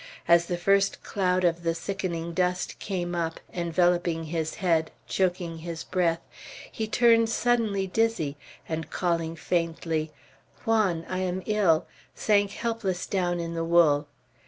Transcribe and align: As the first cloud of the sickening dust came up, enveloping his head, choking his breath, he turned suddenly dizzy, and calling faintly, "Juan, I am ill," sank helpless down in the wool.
As 0.27 0.47
the 0.47 0.57
first 0.57 1.03
cloud 1.03 1.43
of 1.43 1.61
the 1.61 1.75
sickening 1.75 2.33
dust 2.33 2.79
came 2.79 3.13
up, 3.13 3.39
enveloping 3.53 4.23
his 4.23 4.55
head, 4.55 4.89
choking 5.05 5.59
his 5.59 5.83
breath, 5.83 6.21
he 6.71 6.87
turned 6.87 7.29
suddenly 7.29 7.85
dizzy, 7.85 8.35
and 8.67 8.89
calling 8.89 9.35
faintly, 9.35 10.11
"Juan, 10.65 11.05
I 11.07 11.19
am 11.19 11.43
ill," 11.45 11.85
sank 12.15 12.49
helpless 12.49 13.05
down 13.05 13.39
in 13.39 13.53
the 13.53 13.63
wool. 13.63 14.07